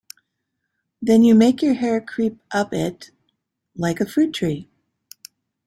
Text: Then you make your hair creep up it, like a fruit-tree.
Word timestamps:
Then 0.99 1.23
you 1.23 1.35
make 1.35 1.61
your 1.61 1.75
hair 1.75 2.01
creep 2.01 2.39
up 2.49 2.73
it, 2.73 3.11
like 3.75 3.99
a 4.01 4.07
fruit-tree. 4.07 4.67